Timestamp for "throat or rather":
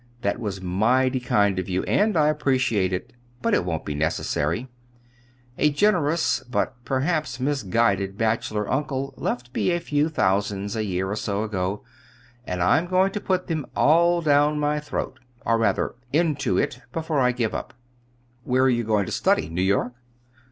14.79-15.93